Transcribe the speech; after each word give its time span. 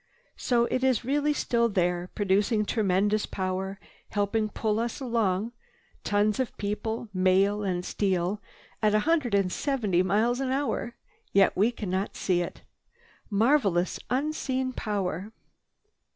"So 0.37 0.65
it 0.65 0.83
is 0.83 1.05
really 1.05 1.31
still 1.31 1.69
there, 1.69 2.09
producing 2.15 2.65
tremendous 2.65 3.27
power, 3.27 3.79
helping 4.09 4.49
pull 4.49 4.79
us 4.79 4.99
along—tons 4.99 6.39
of 6.39 6.57
people, 6.57 7.09
mail 7.13 7.61
and 7.61 7.85
steel—at 7.85 8.95
a 8.95 8.99
hundred 9.01 9.35
and 9.35 9.51
seventy 9.51 10.01
miles 10.01 10.39
an 10.39 10.49
hour! 10.49 10.81
And 10.83 10.93
yet 11.33 11.55
we 11.55 11.69
cannot 11.69 12.15
see 12.15 12.41
it. 12.41 12.63
Marvelous! 13.29 13.99
Unseen 14.09 14.73
power! 14.73 15.33